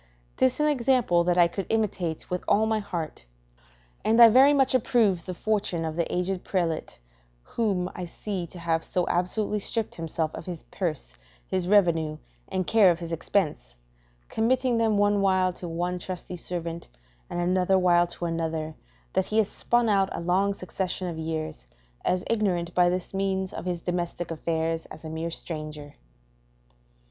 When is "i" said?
1.37-1.47, 4.19-4.29, 7.93-8.05